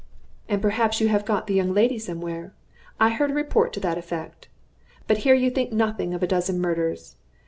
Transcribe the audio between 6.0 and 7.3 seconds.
of a dozen murders.